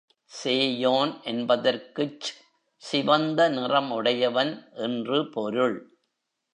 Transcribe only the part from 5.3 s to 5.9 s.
பொருள்.